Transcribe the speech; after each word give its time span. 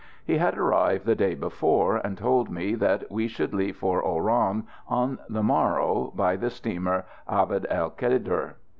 He 0.25 0.37
had 0.39 0.57
arrived 0.57 1.05
the 1.05 1.13
day 1.13 1.35
before, 1.35 1.97
and 1.97 2.17
told 2.17 2.49
me 2.49 2.73
that 2.73 3.11
we 3.11 3.27
should 3.27 3.53
leave 3.53 3.75
for 3.77 4.03
Oran 4.03 4.65
on 4.87 5.19
the 5.29 5.43
morrow 5.43 6.11
by 6.15 6.37
the 6.37 6.49
steamer 6.49 7.05
Abd 7.29 7.67
el 7.69 7.91
Kader. 7.91 8.55